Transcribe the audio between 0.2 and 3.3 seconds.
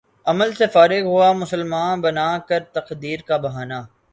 عمل سے فارغ ہوا مسلماں بنا کر تقدیر